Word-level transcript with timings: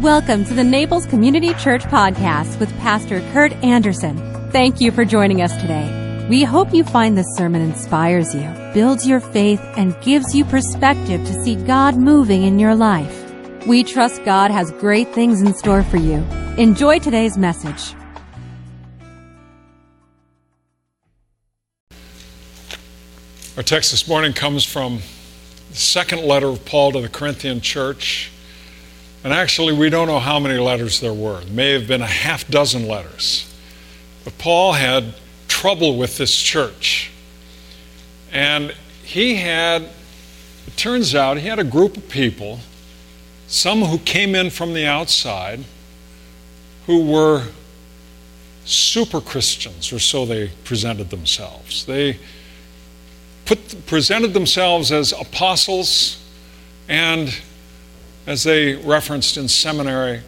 Welcome 0.00 0.46
to 0.46 0.54
the 0.54 0.64
Naples 0.64 1.04
Community 1.04 1.52
Church 1.52 1.82
Podcast 1.82 2.58
with 2.58 2.74
Pastor 2.78 3.20
Kurt 3.34 3.52
Anderson. 3.62 4.16
Thank 4.50 4.80
you 4.80 4.90
for 4.92 5.04
joining 5.04 5.42
us 5.42 5.54
today. 5.60 6.26
We 6.30 6.42
hope 6.42 6.72
you 6.72 6.84
find 6.84 7.18
this 7.18 7.26
sermon 7.36 7.60
inspires 7.60 8.34
you, 8.34 8.50
builds 8.72 9.06
your 9.06 9.20
faith, 9.20 9.60
and 9.76 9.94
gives 10.00 10.34
you 10.34 10.46
perspective 10.46 11.22
to 11.26 11.42
see 11.42 11.54
God 11.54 11.98
moving 11.98 12.44
in 12.44 12.58
your 12.58 12.74
life. 12.74 13.14
We 13.66 13.84
trust 13.84 14.24
God 14.24 14.50
has 14.50 14.70
great 14.70 15.12
things 15.12 15.42
in 15.42 15.52
store 15.52 15.82
for 15.82 15.98
you. 15.98 16.24
Enjoy 16.56 16.98
today's 16.98 17.36
message. 17.36 17.94
Our 23.54 23.62
text 23.62 23.90
this 23.90 24.08
morning 24.08 24.32
comes 24.32 24.64
from 24.64 25.00
the 25.68 25.76
second 25.76 26.24
letter 26.24 26.46
of 26.46 26.64
Paul 26.64 26.92
to 26.92 27.02
the 27.02 27.10
Corinthian 27.10 27.60
church. 27.60 28.30
And 29.22 29.32
actually, 29.32 29.74
we 29.74 29.90
don't 29.90 30.06
know 30.06 30.18
how 30.18 30.38
many 30.38 30.58
letters 30.58 31.00
there 31.00 31.12
were. 31.12 31.42
It 31.42 31.50
may 31.50 31.72
have 31.72 31.86
been 31.86 32.00
a 32.00 32.06
half 32.06 32.48
dozen 32.48 32.88
letters. 32.88 33.52
But 34.24 34.38
Paul 34.38 34.72
had 34.72 35.14
trouble 35.46 35.98
with 35.98 36.16
this 36.16 36.34
church. 36.34 37.10
And 38.32 38.74
he 39.04 39.36
had, 39.36 39.82
it 39.82 40.76
turns 40.76 41.14
out, 41.14 41.36
he 41.36 41.48
had 41.48 41.58
a 41.58 41.64
group 41.64 41.96
of 41.96 42.08
people, 42.08 42.60
some 43.46 43.82
who 43.82 43.98
came 43.98 44.34
in 44.34 44.48
from 44.48 44.72
the 44.72 44.86
outside, 44.86 45.64
who 46.86 47.04
were 47.04 47.48
super 48.64 49.20
Christians, 49.20 49.92
or 49.92 49.98
so 49.98 50.24
they 50.24 50.52
presented 50.64 51.10
themselves. 51.10 51.84
They 51.84 52.18
put, 53.44 53.86
presented 53.86 54.32
themselves 54.32 54.92
as 54.92 55.12
apostles 55.12 56.22
and 56.88 57.36
as 58.26 58.42
they 58.42 58.74
referenced 58.74 59.36
in 59.36 59.48
seminary, 59.48 60.22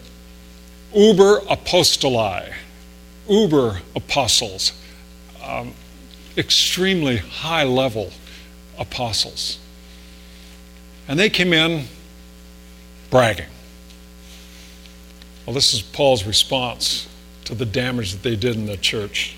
uber 0.93 1.39
apostoli, 1.41 2.53
uber 3.29 3.81
apostles, 3.95 4.73
um, 5.43 5.73
extremely 6.37 7.17
high 7.17 7.63
level 7.63 8.11
apostles. 8.77 9.59
And 11.07 11.19
they 11.19 11.29
came 11.29 11.53
in 11.53 11.85
bragging. 13.09 13.47
Well, 15.45 15.53
this 15.53 15.73
is 15.73 15.81
Paul's 15.81 16.25
response 16.25 17.07
to 17.45 17.55
the 17.55 17.65
damage 17.65 18.13
that 18.13 18.23
they 18.23 18.35
did 18.35 18.55
in 18.55 18.65
the 18.65 18.77
church. 18.77 19.35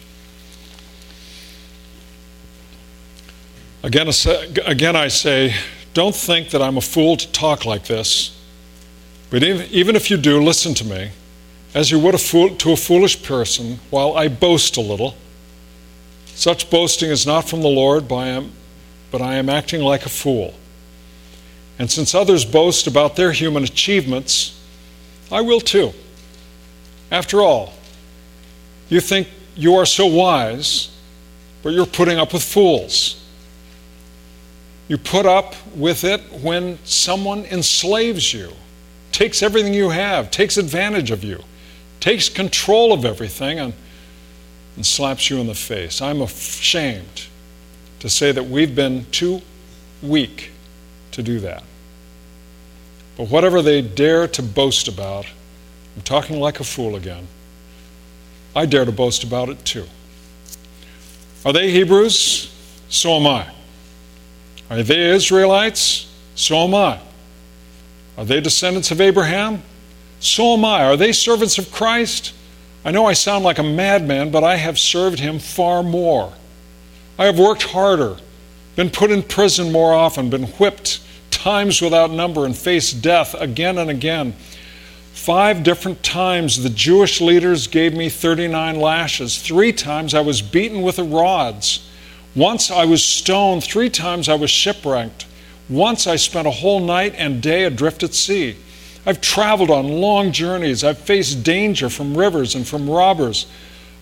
Again, 3.83 4.07
again, 4.65 4.95
I 4.95 5.07
say, 5.09 5.55
don't 5.93 6.15
think 6.15 6.49
that 6.49 6.61
I'm 6.61 6.77
a 6.77 6.81
fool 6.81 7.17
to 7.17 7.31
talk 7.31 7.65
like 7.65 7.85
this. 7.85 8.34
But 9.29 9.43
even 9.43 9.95
if 9.95 10.09
you 10.09 10.17
do, 10.17 10.41
listen 10.41 10.73
to 10.75 10.85
me, 10.85 11.11
as 11.73 11.91
you 11.91 11.99
would 11.99 12.15
a 12.15 12.17
fool, 12.17 12.55
to 12.55 12.71
a 12.71 12.77
foolish 12.77 13.21
person, 13.23 13.79
while 13.89 14.15
I 14.15 14.27
boast 14.27 14.77
a 14.77 14.81
little. 14.81 15.15
Such 16.27 16.69
boasting 16.69 17.09
is 17.09 17.25
not 17.25 17.49
from 17.49 17.61
the 17.61 17.67
Lord, 17.67 18.07
but 18.07 18.15
I, 18.15 18.27
am, 18.27 18.51
but 19.11 19.21
I 19.21 19.35
am 19.35 19.49
acting 19.49 19.81
like 19.81 20.05
a 20.05 20.09
fool. 20.09 20.53
And 21.79 21.89
since 21.89 22.13
others 22.13 22.45
boast 22.45 22.87
about 22.87 23.15
their 23.15 23.31
human 23.31 23.63
achievements, 23.63 24.61
I 25.31 25.41
will 25.41 25.59
too. 25.59 25.91
After 27.11 27.41
all, 27.41 27.73
you 28.89 28.99
think 29.01 29.27
you 29.55 29.75
are 29.75 29.85
so 29.85 30.05
wise, 30.05 30.95
but 31.63 31.73
you're 31.73 31.85
putting 31.85 32.19
up 32.19 32.31
with 32.31 32.43
fools. 32.43 33.21
You 34.87 34.97
put 34.97 35.25
up 35.25 35.55
with 35.75 36.03
it 36.03 36.21
when 36.41 36.77
someone 36.83 37.45
enslaves 37.45 38.33
you 38.33 38.53
takes 39.15 39.41
everything 39.41 39.73
you 39.73 39.91
have, 39.91 40.29
takes 40.29 40.57
advantage 40.57 41.09
of 41.09 41.23
you, 41.23 41.41
takes 42.01 42.27
control 42.27 42.91
of 42.91 43.05
everything, 43.05 43.57
and, 43.59 43.73
and 44.75 44.85
slaps 44.85 45.29
you 45.29 45.37
in 45.37 45.47
the 45.47 45.55
face. 45.55 46.01
I'm 46.01 46.21
ashamed 46.21 47.27
to 48.01 48.09
say 48.09 48.33
that 48.33 48.43
we've 48.43 48.75
been 48.75 49.05
too 49.11 49.41
weak 50.03 50.51
to 51.11 51.23
do 51.23 51.39
that. 51.39 51.63
But 53.15 53.29
whatever 53.29 53.61
they 53.61 53.81
dare 53.81 54.27
to 54.27 54.43
boast 54.43 54.89
about, 54.89 55.25
I'm 55.95 56.01
talking 56.01 56.41
like 56.41 56.59
a 56.59 56.65
fool 56.65 56.97
again, 56.97 57.25
I 58.53 58.65
dare 58.65 58.83
to 58.83 58.91
boast 58.91 59.23
about 59.23 59.47
it 59.47 59.63
too. 59.63 59.85
Are 61.45 61.53
they 61.53 61.71
Hebrews? 61.71 62.53
So 62.89 63.11
am 63.15 63.27
I. 63.27 63.49
Are 64.69 64.83
they 64.83 65.11
Israelites? 65.11 66.13
So 66.35 66.57
am 66.57 66.75
I. 66.75 66.99
Are 68.17 68.25
they 68.25 68.39
descendants 68.39 68.91
of 68.91 69.01
Abraham? 69.01 69.61
So 70.19 70.53
am 70.53 70.65
I. 70.65 70.85
Are 70.85 70.97
they 70.97 71.11
servants 71.11 71.57
of 71.57 71.71
Christ? 71.71 72.33
I 72.83 72.91
know 72.91 73.05
I 73.05 73.13
sound 73.13 73.43
like 73.43 73.59
a 73.59 73.63
madman, 73.63 74.31
but 74.31 74.43
I 74.43 74.57
have 74.57 74.79
served 74.79 75.19
him 75.19 75.39
far 75.39 75.83
more. 75.83 76.33
I 77.17 77.25
have 77.25 77.39
worked 77.39 77.63
harder, 77.63 78.17
been 78.75 78.89
put 78.89 79.11
in 79.11 79.23
prison 79.23 79.71
more 79.71 79.93
often, 79.93 80.29
been 80.29 80.47
whipped 80.47 81.01
times 81.31 81.81
without 81.81 82.11
number, 82.11 82.45
and 82.45 82.55
faced 82.55 83.01
death 83.01 83.33
again 83.35 83.77
and 83.77 83.89
again. 83.89 84.33
Five 85.13 85.63
different 85.63 86.03
times 86.03 86.61
the 86.61 86.69
Jewish 86.69 87.21
leaders 87.21 87.67
gave 87.67 87.93
me 87.93 88.09
39 88.09 88.79
lashes. 88.79 89.41
Three 89.41 89.73
times 89.73 90.13
I 90.13 90.21
was 90.21 90.41
beaten 90.41 90.81
with 90.81 90.99
rods. 90.99 91.89
Once 92.35 92.69
I 92.69 92.85
was 92.85 93.03
stoned. 93.03 93.63
Three 93.63 93.89
times 93.89 94.29
I 94.29 94.35
was 94.35 94.51
shipwrecked. 94.51 95.25
Once 95.69 96.05
I 96.05 96.15
spent 96.15 96.47
a 96.47 96.51
whole 96.51 96.79
night 96.79 97.15
and 97.17 97.41
day 97.41 97.63
adrift 97.63 98.03
at 98.03 98.13
sea. 98.13 98.55
I've 99.05 99.21
traveled 99.21 99.69
on 99.69 99.87
long 99.87 100.31
journeys. 100.31 100.83
I've 100.83 100.97
faced 100.97 101.43
danger 101.43 101.89
from 101.89 102.17
rivers 102.17 102.55
and 102.55 102.67
from 102.67 102.89
robbers. 102.89 103.45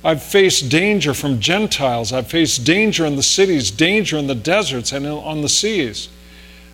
I've 0.03 0.21
faced 0.21 0.69
danger 0.69 1.13
from 1.13 1.39
Gentiles. 1.39 2.11
I've 2.11 2.27
faced 2.27 2.65
danger 2.65 3.05
in 3.05 3.15
the 3.15 3.23
cities, 3.23 3.71
danger 3.71 4.17
in 4.17 4.27
the 4.27 4.35
deserts, 4.35 4.91
and 4.91 5.05
on 5.05 5.41
the 5.41 5.49
seas. 5.49 6.09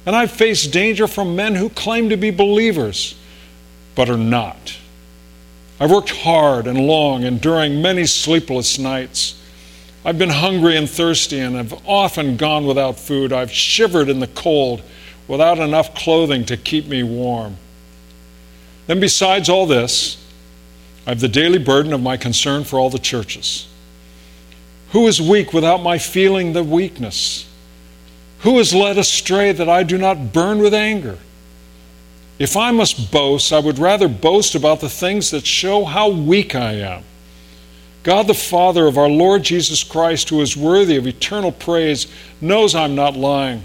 And 0.05 0.15
I've 0.15 0.31
faced 0.31 0.71
danger 0.71 1.07
from 1.07 1.35
men 1.35 1.55
who 1.55 1.69
claim 1.69 2.09
to 2.09 2.17
be 2.17 2.31
believers, 2.31 3.15
but 3.95 4.09
are 4.09 4.17
not. 4.17 4.77
I've 5.79 5.91
worked 5.91 6.09
hard 6.09 6.67
and 6.67 6.87
long, 6.87 7.23
enduring 7.23 7.81
many 7.81 8.05
sleepless 8.05 8.79
nights. 8.79 9.38
I've 10.09 10.17
been 10.17 10.31
hungry 10.31 10.75
and 10.75 10.89
thirsty 10.89 11.39
and 11.39 11.55
have 11.55 11.87
often 11.87 12.35
gone 12.35 12.65
without 12.65 12.97
food. 12.97 13.31
I've 13.31 13.51
shivered 13.51 14.09
in 14.09 14.19
the 14.19 14.25
cold 14.25 14.81
without 15.27 15.59
enough 15.59 15.93
clothing 15.93 16.45
to 16.45 16.57
keep 16.57 16.87
me 16.87 17.03
warm. 17.03 17.57
Then, 18.87 18.99
besides 18.99 19.49
all 19.49 19.67
this, 19.67 20.17
I 21.05 21.11
have 21.11 21.19
the 21.19 21.27
daily 21.27 21.59
burden 21.59 21.93
of 21.93 22.01
my 22.01 22.17
concern 22.17 22.63
for 22.63 22.79
all 22.79 22.89
the 22.89 22.97
churches. 22.97 23.67
Who 24.93 25.05
is 25.05 25.21
weak 25.21 25.53
without 25.53 25.83
my 25.83 25.99
feeling 25.99 26.53
the 26.53 26.63
weakness? 26.63 27.47
Who 28.39 28.57
is 28.57 28.73
led 28.73 28.97
astray 28.97 29.51
that 29.51 29.69
I 29.69 29.83
do 29.83 29.99
not 29.99 30.33
burn 30.33 30.57
with 30.57 30.73
anger? 30.73 31.19
If 32.39 32.57
I 32.57 32.71
must 32.71 33.11
boast, 33.11 33.53
I 33.53 33.59
would 33.59 33.77
rather 33.77 34.07
boast 34.07 34.55
about 34.55 34.79
the 34.79 34.89
things 34.89 35.29
that 35.29 35.45
show 35.45 35.85
how 35.85 36.09
weak 36.09 36.55
I 36.55 36.71
am. 36.71 37.03
God 38.09 38.25
the 38.25 38.33
Father 38.33 38.87
of 38.87 38.97
our 38.97 39.07
Lord 39.07 39.43
Jesus 39.43 39.83
Christ, 39.83 40.29
who 40.29 40.41
is 40.41 40.57
worthy 40.57 40.95
of 40.95 41.05
eternal 41.05 41.51
praise, 41.51 42.07
knows 42.41 42.73
I'm 42.73 42.95
not 42.95 43.15
lying. 43.15 43.61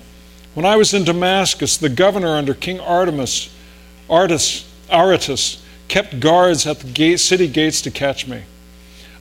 When 0.52 0.66
I 0.66 0.76
was 0.76 0.92
in 0.92 1.04
Damascus, 1.04 1.78
the 1.78 1.88
governor 1.88 2.36
under 2.36 2.52
King 2.52 2.78
Artemis, 2.78 3.48
Artis, 4.10 4.70
Aretas, 4.92 5.64
kept 5.88 6.20
guards 6.20 6.66
at 6.66 6.80
the 6.80 6.90
gate, 6.90 7.20
city 7.20 7.48
gates 7.48 7.80
to 7.80 7.90
catch 7.90 8.28
me. 8.28 8.42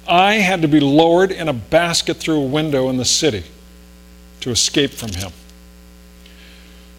I 0.06 0.34
had 0.34 0.62
to 0.62 0.68
be 0.68 0.82
lowered 0.82 1.32
in 1.32 1.48
a 1.48 1.54
basket 1.54 2.18
through 2.18 2.42
a 2.42 2.46
window 2.46 2.90
in 2.90 2.98
the 2.98 3.06
city 3.06 3.46
to 4.42 4.50
escape 4.50 4.92
from 4.92 5.14
him. 5.14 5.32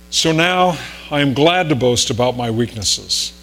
So 0.08 0.32
now 0.32 0.78
I 1.10 1.20
am 1.20 1.34
glad 1.34 1.68
to 1.68 1.74
boast 1.74 2.08
about 2.08 2.38
my 2.38 2.50
weaknesses, 2.50 3.38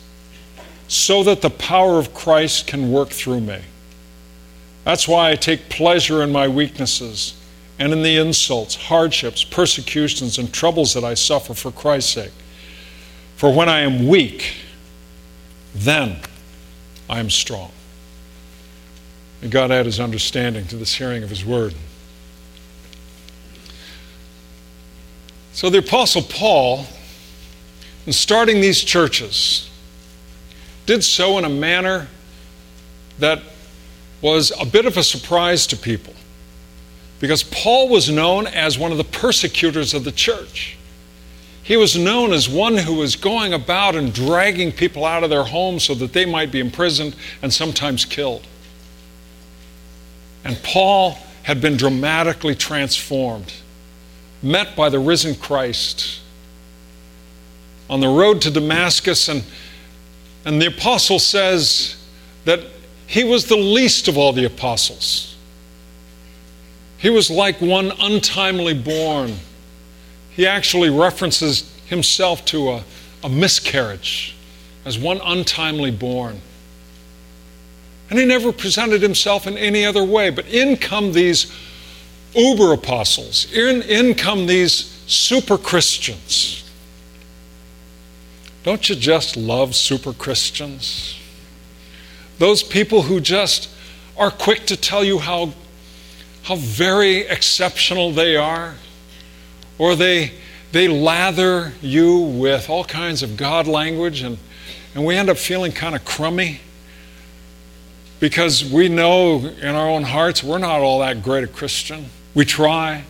so 0.88 1.22
that 1.22 1.44
the 1.44 1.52
power 1.52 2.00
of 2.00 2.16
Christ 2.16 2.66
can 2.66 2.92
work 2.92 3.10
through 3.10 3.42
me. 3.42 3.62
That's 4.84 5.08
why 5.08 5.32
I 5.32 5.36
take 5.36 5.70
pleasure 5.70 6.24
in 6.24 6.32
my 6.32 6.48
weaknesses 6.48 7.36
and 7.78 7.94
in 7.94 8.04
the 8.04 8.18
insults, 8.18 8.76
hardships, 8.76 9.44
persecutions, 9.44 10.38
and 10.38 10.54
troubles 10.54 10.94
that 10.94 11.04
I 11.04 11.14
suffer 11.14 11.54
for 11.54 11.72
Christ's 11.72 12.14
sake. 12.14 12.32
For 13.36 13.54
when 13.54 13.70
I 13.70 13.82
am 13.82 14.08
weak, 14.08 14.54
then 15.74 16.20
I 17.10 17.20
am 17.20 17.30
strong. 17.30 17.72
May 19.42 19.50
God 19.50 19.72
add 19.72 19.86
his 19.86 20.00
understanding 20.00 20.66
to 20.68 20.76
this 20.76 20.94
hearing 20.94 21.24
of 21.24 21.30
his 21.30 21.44
word. 21.44 21.74
So 25.54 25.70
the 25.70 25.80
Apostle 25.80 26.22
Paul, 26.22 26.86
in 28.06 28.14
starting 28.14 28.62
these 28.62 28.84
churches, 28.84 29.70
did 30.86 31.04
so 31.04 31.38
in 31.38 31.46
a 31.46 31.50
manner 31.50 32.08
that 33.20 33.42
was 34.22 34.52
a 34.60 34.66
bit 34.66 34.86
of 34.86 34.98
a 34.98 35.04
surprise 35.04 35.66
to 35.68 35.76
people 35.76 36.14
because 37.20 37.44
Paul 37.44 37.90
was 37.90 38.10
known 38.10 38.48
as 38.48 38.78
one 38.78 38.92
of 38.92 38.98
the 38.98 39.04
persecutors 39.04 39.94
of 39.94 40.04
the 40.04 40.12
church. 40.12 40.78
he 41.64 41.78
was 41.78 41.96
known 41.96 42.34
as 42.34 42.50
one 42.50 42.76
who 42.76 42.96
was 42.96 43.16
going 43.16 43.54
about 43.54 43.96
and 43.96 44.14
dragging 44.14 44.72
people 44.72 45.06
out 45.06 45.24
of 45.24 45.30
their 45.30 45.44
homes 45.44 45.84
so 45.84 45.94
that 45.94 46.12
they 46.12 46.26
might 46.26 46.52
be 46.52 46.60
imprisoned 46.60 47.16
and 47.42 47.54
sometimes 47.54 48.04
killed. 48.04 48.46
And 50.44 50.62
Paul 50.64 51.18
had 51.44 51.62
been 51.62 51.78
dramatically 51.78 52.56
transformed, 52.56 53.54
met 54.42 54.76
by 54.76 54.90
the 54.90 55.00
risen 55.00 55.36
Christ 55.36 56.20
on 57.90 58.00
the 58.00 58.08
road 58.08 58.42
to 58.42 58.52
Damascus. 58.52 59.28
And, 59.28 59.44
and 60.46 60.62
the 60.62 60.68
apostle 60.68 61.20
says 61.20 61.96
that 62.46 62.62
he 63.12 63.24
was 63.24 63.46
the 63.46 63.58
least 63.58 64.08
of 64.08 64.18
all 64.18 64.34
the 64.34 64.46
apostles. 64.46 65.36
He 66.98 67.10
was 67.10 67.30
like 67.30 67.60
one 67.60 67.92
untimely 68.00 68.74
born. 68.74 69.36
He 70.32 70.48
actually 70.48 70.90
references 70.90 71.70
himself 71.88 72.46
to 72.46 72.70
a, 72.70 72.84
a 73.24 73.30
miscarriage 73.30 74.36
as 74.86 74.98
one 74.98 75.20
untimely 75.24 75.92
born. 75.92 76.40
And 78.10 78.18
he 78.18 78.26
never 78.26 78.52
presented 78.52 79.02
himself 79.02 79.46
in 79.46 79.58
any 79.58 79.86
other 79.86 80.04
way. 80.04 80.30
But 80.30 80.48
in 80.48 80.78
come 80.78 81.12
these 81.12 81.52
uber 82.34 82.74
apostles, 82.74 83.52
in, 83.52 83.82
in 83.84 84.16
come 84.16 84.48
these 84.48 84.74
super 85.08 85.58
Christians 85.58 86.62
don't 88.64 88.88
you 88.90 88.96
just 88.96 89.36
love 89.36 89.76
super 89.76 90.14
Christians? 90.14 91.18
Those 92.42 92.64
people 92.64 93.04
who 93.04 93.20
just 93.20 93.70
are 94.18 94.32
quick 94.32 94.66
to 94.66 94.76
tell 94.76 95.04
you 95.04 95.20
how, 95.20 95.54
how 96.42 96.56
very 96.56 97.18
exceptional 97.18 98.12
they 98.14 98.36
are, 98.36 98.74
or 99.78 99.96
they, 99.96 100.32
they 100.72 100.88
lather 100.88 101.74
you 101.84 102.18
with 102.18 102.68
all 102.68 102.84
kinds 102.84 103.22
of 103.22 103.38
God 103.38 103.68
language, 103.68 104.24
and, 104.24 104.40
and 104.96 105.06
we 105.06 105.16
end 105.16 105.30
up 105.30 105.38
feeling 105.38 105.72
kind 105.72 105.94
of 105.94 106.04
crummy 106.04 106.62
because 108.20 108.66
we 108.66 108.90
know 108.90 109.38
in 109.38 109.76
our 109.76 109.88
own 109.88 110.02
hearts 110.02 110.44
we're 110.44 110.58
not 110.58 110.82
all 110.82 111.02
that 111.02 111.22
great 111.22 111.44
a 111.44 111.48
Christian. 111.48 112.08
We 112.34 112.46
try, 112.46 113.04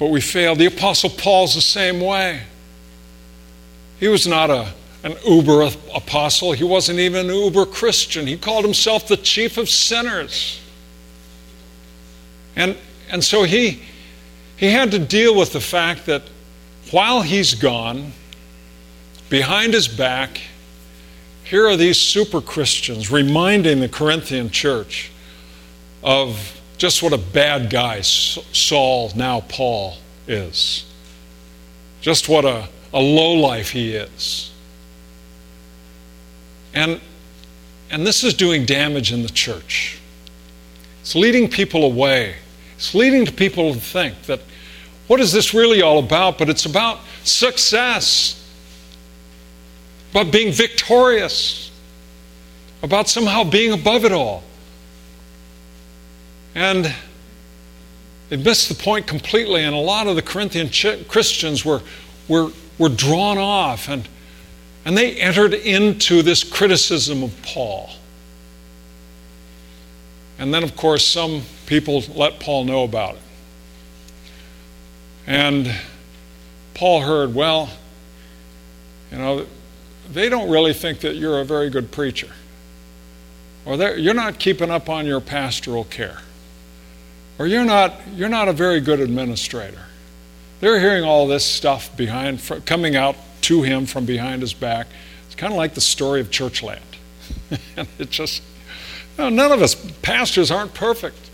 but 0.00 0.08
we 0.08 0.20
fail. 0.20 0.56
The 0.56 0.66
Apostle 0.66 1.10
Paul's 1.10 1.54
the 1.54 1.60
same 1.60 2.00
way. 2.00 2.42
He 4.00 4.08
was 4.08 4.26
not 4.26 4.50
a, 4.50 4.72
an 5.06 5.16
uber 5.26 5.62
apostle, 5.94 6.52
he 6.52 6.64
wasn't 6.64 6.98
even 6.98 7.30
an 7.30 7.34
uber 7.34 7.64
Christian. 7.64 8.26
He 8.26 8.36
called 8.36 8.64
himself 8.64 9.08
the 9.08 9.16
chief 9.16 9.56
of 9.56 9.68
sinners. 9.68 10.60
And, 12.56 12.76
and 13.10 13.22
so 13.22 13.44
he, 13.44 13.82
he 14.56 14.70
had 14.70 14.90
to 14.90 14.98
deal 14.98 15.36
with 15.36 15.52
the 15.52 15.60
fact 15.60 16.06
that 16.06 16.22
while 16.90 17.22
he's 17.22 17.54
gone, 17.54 18.12
behind 19.30 19.74
his 19.74 19.88
back, 19.88 20.40
here 21.44 21.66
are 21.66 21.76
these 21.76 21.98
super 21.98 22.40
Christians 22.40 23.10
reminding 23.10 23.80
the 23.80 23.88
Corinthian 23.88 24.50
church 24.50 25.10
of 26.02 26.60
just 26.78 27.02
what 27.02 27.12
a 27.12 27.18
bad 27.18 27.70
guy 27.70 28.00
Saul, 28.00 29.12
now 29.14 29.40
Paul, 29.48 29.96
is. 30.26 30.84
Just 32.00 32.28
what 32.28 32.44
a 32.44 32.68
a 32.92 33.00
low 33.00 33.32
life 33.32 33.70
he 33.70 33.94
is. 33.94 34.50
And, 36.76 37.00
and 37.90 38.06
this 38.06 38.22
is 38.22 38.34
doing 38.34 38.64
damage 38.64 39.12
in 39.12 39.22
the 39.22 39.28
church. 39.28 39.98
It's 41.00 41.16
leading 41.16 41.48
people 41.48 41.84
away. 41.84 42.36
It's 42.76 42.94
leading 42.94 43.26
to 43.26 43.32
people 43.32 43.74
to 43.74 43.80
think 43.80 44.22
that 44.24 44.40
what 45.08 45.18
is 45.18 45.32
this 45.32 45.54
really 45.54 45.82
all 45.82 45.98
about? 45.98 46.36
But 46.38 46.48
it's 46.48 46.66
about 46.66 47.00
success, 47.24 48.48
about 50.10 50.30
being 50.30 50.52
victorious, 50.52 51.70
about 52.82 53.08
somehow 53.08 53.42
being 53.42 53.72
above 53.72 54.04
it 54.04 54.12
all. 54.12 54.44
And 56.54 56.94
they 58.28 58.36
missed 58.36 58.68
the 58.68 58.74
point 58.74 59.06
completely, 59.06 59.62
and 59.62 59.74
a 59.74 59.78
lot 59.78 60.06
of 60.06 60.16
the 60.16 60.22
Corinthian 60.22 60.70
ch- 60.70 61.06
Christians 61.08 61.64
were, 61.64 61.82
were 62.28 62.50
were 62.78 62.88
drawn 62.88 63.38
off 63.38 63.88
and, 63.88 64.08
and 64.86 64.96
they 64.96 65.16
entered 65.16 65.52
into 65.52 66.22
this 66.22 66.44
criticism 66.44 67.24
of 67.24 67.42
Paul. 67.42 67.90
And 70.38 70.54
then, 70.54 70.62
of 70.62 70.76
course, 70.76 71.04
some 71.04 71.42
people 71.66 72.04
let 72.14 72.38
Paul 72.38 72.64
know 72.64 72.84
about 72.84 73.16
it. 73.16 73.22
And 75.26 75.74
Paul 76.74 77.00
heard, 77.00 77.34
well, 77.34 77.68
you 79.10 79.18
know, 79.18 79.46
they 80.08 80.28
don't 80.28 80.48
really 80.48 80.72
think 80.72 81.00
that 81.00 81.16
you're 81.16 81.40
a 81.40 81.44
very 81.44 81.68
good 81.68 81.90
preacher. 81.90 82.28
Or 83.64 83.74
you're 83.74 84.14
not 84.14 84.38
keeping 84.38 84.70
up 84.70 84.88
on 84.88 85.04
your 85.04 85.20
pastoral 85.20 85.82
care. 85.82 86.18
Or 87.40 87.48
you're 87.48 87.64
not, 87.64 87.92
you're 88.14 88.28
not 88.28 88.46
a 88.46 88.52
very 88.52 88.80
good 88.80 89.00
administrator. 89.00 89.82
They're 90.60 90.78
hearing 90.78 91.02
all 91.02 91.26
this 91.26 91.44
stuff 91.44 91.94
behind, 91.96 92.40
coming 92.66 92.94
out 92.94 93.16
to 93.46 93.62
him 93.62 93.86
from 93.86 94.04
behind 94.04 94.42
his 94.42 94.52
back. 94.52 94.88
It's 95.26 95.36
kind 95.36 95.52
of 95.52 95.56
like 95.56 95.74
the 95.74 95.80
story 95.80 96.20
of 96.20 96.30
Churchland. 96.30 96.80
and 97.76 97.86
it 97.98 98.10
just, 98.10 98.42
you 99.16 99.24
know, 99.24 99.28
none 99.28 99.52
of 99.52 99.62
us 99.62 99.74
pastors 100.02 100.50
aren't 100.50 100.74
perfect. 100.74 101.30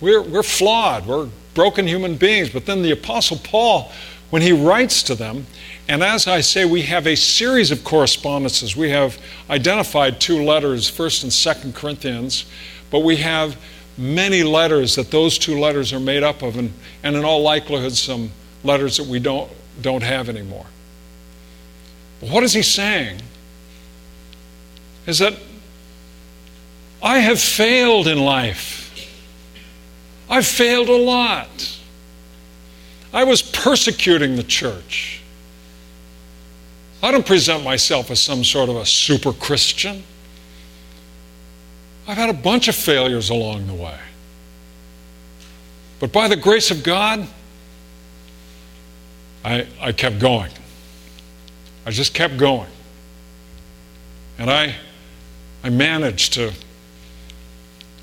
We're, 0.00 0.22
we're 0.22 0.44
flawed. 0.44 1.06
We're 1.06 1.28
broken 1.54 1.88
human 1.88 2.16
beings. 2.16 2.50
But 2.50 2.66
then 2.66 2.82
the 2.82 2.92
Apostle 2.92 3.38
Paul, 3.38 3.90
when 4.30 4.42
he 4.42 4.52
writes 4.52 5.02
to 5.04 5.16
them, 5.16 5.46
and 5.88 6.04
as 6.04 6.28
I 6.28 6.40
say, 6.40 6.64
we 6.64 6.82
have 6.82 7.06
a 7.06 7.16
series 7.16 7.72
of 7.72 7.82
correspondences. 7.82 8.76
We 8.76 8.90
have 8.90 9.18
identified 9.50 10.20
two 10.20 10.42
letters, 10.44 10.90
1st 10.90 11.24
and 11.24 11.32
2nd 11.32 11.74
Corinthians, 11.74 12.46
but 12.90 13.00
we 13.00 13.16
have 13.16 13.56
many 13.98 14.44
letters 14.44 14.94
that 14.94 15.10
those 15.10 15.36
two 15.36 15.58
letters 15.58 15.92
are 15.92 16.00
made 16.00 16.22
up 16.22 16.42
of, 16.42 16.56
and, 16.56 16.72
and 17.02 17.16
in 17.16 17.24
all 17.24 17.42
likelihood, 17.42 17.92
some 17.92 18.30
letters 18.62 18.96
that 18.96 19.06
we 19.06 19.18
don't, 19.18 19.50
don't 19.82 20.02
have 20.02 20.28
anymore. 20.28 20.66
What 22.30 22.42
is 22.42 22.52
he 22.52 22.62
saying? 22.62 23.20
Is 25.06 25.18
that 25.18 25.34
I 27.02 27.18
have 27.18 27.38
failed 27.38 28.06
in 28.08 28.18
life. 28.18 28.80
I've 30.28 30.46
failed 30.46 30.88
a 30.88 30.96
lot. 30.96 31.78
I 33.12 33.24
was 33.24 33.42
persecuting 33.42 34.36
the 34.36 34.42
church. 34.42 35.20
I 37.02 37.10
don't 37.10 37.26
present 37.26 37.62
myself 37.62 38.10
as 38.10 38.20
some 38.20 38.42
sort 38.42 38.70
of 38.70 38.76
a 38.76 38.86
super 38.86 39.34
Christian. 39.34 40.02
I've 42.08 42.16
had 42.16 42.30
a 42.30 42.34
bunch 42.34 42.68
of 42.68 42.74
failures 42.74 43.28
along 43.28 43.66
the 43.66 43.74
way. 43.74 43.98
But 46.00 46.10
by 46.12 46.28
the 46.28 46.36
grace 46.36 46.70
of 46.70 46.82
God, 46.82 47.28
I, 49.44 49.66
I 49.78 49.92
kept 49.92 50.18
going. 50.18 50.50
I 51.86 51.90
just 51.90 52.14
kept 52.14 52.36
going. 52.36 52.70
And 54.38 54.50
I, 54.50 54.74
I 55.62 55.70
managed 55.70 56.34
to, 56.34 56.52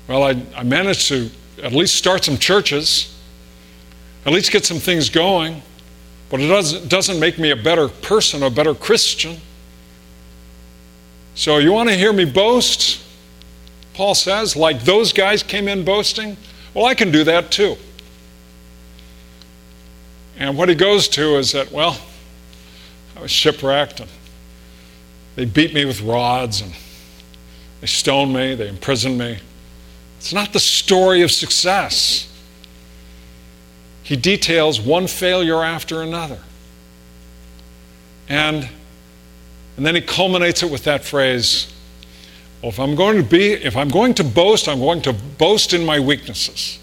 well, 0.08 0.22
I, 0.22 0.42
I 0.56 0.62
managed 0.62 1.08
to 1.08 1.30
at 1.62 1.72
least 1.72 1.96
start 1.96 2.24
some 2.24 2.38
churches, 2.38 3.16
at 4.24 4.32
least 4.32 4.50
get 4.50 4.64
some 4.64 4.78
things 4.78 5.10
going, 5.10 5.62
but 6.30 6.40
it 6.40 6.48
doesn't, 6.48 6.88
doesn't 6.88 7.20
make 7.20 7.38
me 7.38 7.50
a 7.50 7.56
better 7.56 7.88
person, 7.88 8.42
a 8.42 8.50
better 8.50 8.74
Christian. 8.74 9.38
So 11.34 11.58
you 11.58 11.72
want 11.72 11.88
to 11.88 11.94
hear 11.94 12.12
me 12.12 12.24
boast? 12.24 13.02
Paul 13.94 14.14
says, 14.14 14.56
like 14.56 14.82
those 14.82 15.12
guys 15.12 15.42
came 15.42 15.68
in 15.68 15.84
boasting? 15.84 16.36
Well, 16.72 16.86
I 16.86 16.94
can 16.94 17.10
do 17.10 17.24
that 17.24 17.50
too. 17.50 17.76
And 20.38 20.56
what 20.56 20.68
he 20.68 20.74
goes 20.74 21.08
to 21.08 21.36
is 21.36 21.52
that, 21.52 21.70
well, 21.70 21.98
I 23.22 23.26
was 23.26 23.30
shipwrecked 23.30 24.00
and 24.00 24.10
they 25.36 25.44
beat 25.44 25.72
me 25.72 25.84
with 25.84 26.00
rods 26.00 26.60
and 26.60 26.72
they 27.80 27.86
stoned 27.86 28.34
me, 28.34 28.56
they 28.56 28.66
imprisoned 28.66 29.16
me. 29.16 29.38
It's 30.18 30.32
not 30.32 30.52
the 30.52 30.58
story 30.58 31.22
of 31.22 31.30
success. 31.30 32.28
He 34.02 34.16
details 34.16 34.80
one 34.80 35.06
failure 35.06 35.62
after 35.62 36.02
another. 36.02 36.40
And, 38.28 38.68
and 39.76 39.86
then 39.86 39.94
he 39.94 40.00
culminates 40.00 40.64
it 40.64 40.70
with 40.72 40.82
that 40.82 41.04
phrase 41.04 41.72
well, 42.60 42.70
if 42.70 42.80
I'm 42.80 42.96
going 42.96 43.18
to 43.18 43.28
be, 43.28 43.52
if 43.52 43.76
I'm 43.76 43.88
going 43.88 44.14
to 44.14 44.24
boast, 44.24 44.68
I'm 44.68 44.80
going 44.80 45.02
to 45.02 45.12
boast 45.12 45.74
in 45.74 45.86
my 45.86 46.00
weaknesses. 46.00 46.80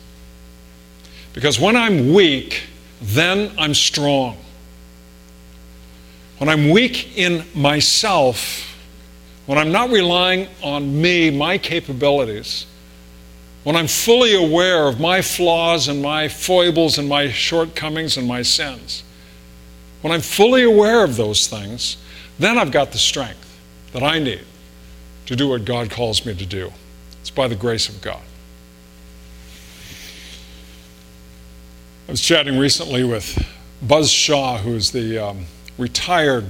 Because 1.34 1.60
when 1.60 1.76
I'm 1.76 2.14
weak, 2.14 2.64
then 3.02 3.52
I'm 3.58 3.74
strong. 3.74 4.38
When 6.40 6.48
I'm 6.48 6.70
weak 6.70 7.18
in 7.18 7.44
myself, 7.54 8.66
when 9.46 9.58
I'm 9.58 9.72
not 9.72 9.90
relying 9.90 10.48
on 10.64 11.02
me, 11.02 11.30
my 11.32 11.58
capabilities, 11.58 12.66
when 13.64 13.76
I'm 13.76 13.88
fully 13.88 14.36
aware 14.36 14.88
of 14.88 15.02
my 15.02 15.22
flaws 15.22 15.90
and 15.90 16.02
my 16.02 16.30
foibles 16.30 16.98
and 16.98 17.10
my 17.10 17.30
shortcomings 17.30 18.16
and 18.16 18.26
my 18.26 18.42
sins, 18.42 19.04
when 20.02 20.14
I'm 20.14 20.22
fully 20.22 20.64
aware 20.64 21.04
of 21.04 21.18
those 21.18 21.48
things, 21.48 21.98
then 22.40 22.58
I've 22.58 22.72
got 22.72 22.94
the 22.94 22.98
strength 22.98 23.60
that 23.92 24.02
I 24.02 24.18
need 24.18 24.46
to 25.26 25.36
do 25.36 25.50
what 25.50 25.66
God 25.66 25.92
calls 25.92 26.26
me 26.26 26.34
to 26.36 26.46
do. 26.46 26.72
It's 27.20 27.30
by 27.30 27.50
the 27.50 27.56
grace 27.56 27.90
of 27.90 28.02
God. 28.02 28.22
I 32.08 32.12
was 32.12 32.22
chatting 32.22 32.58
recently 32.58 33.04
with 33.04 33.46
Buzz 33.82 34.10
Shaw, 34.10 34.58
who's 34.58 34.92
the 34.92 35.20
um, 35.20 35.46
retired 35.80 36.46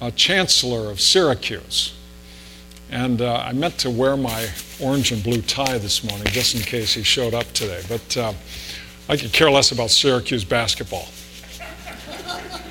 uh, 0.00 0.10
chancellor 0.10 0.90
of 0.90 1.00
Syracuse. 1.00 1.94
And 2.90 3.22
uh, 3.22 3.36
I 3.36 3.52
meant 3.52 3.78
to 3.78 3.90
wear 3.90 4.16
my 4.16 4.48
orange 4.80 5.12
and 5.12 5.22
blue 5.22 5.42
tie 5.42 5.78
this 5.78 6.02
morning 6.02 6.26
just 6.28 6.54
in 6.54 6.62
case 6.62 6.94
he 6.94 7.02
showed 7.02 7.34
up 7.34 7.50
today. 7.52 7.82
But 7.88 8.16
uh, 8.16 8.32
I 9.08 9.16
could 9.16 9.32
care 9.32 9.50
less 9.50 9.72
about 9.72 9.90
Syracuse 9.90 10.44
basketball. 10.44 11.06